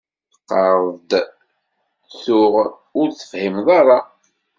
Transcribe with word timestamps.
Teqqareḍ-d 0.31 1.11
tuɣ 2.21 2.53
ur 2.99 3.07
tefhimeḍ 3.11 3.67
ara. 3.79 3.99